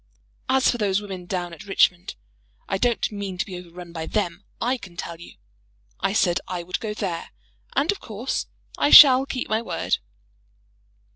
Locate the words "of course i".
7.91-8.89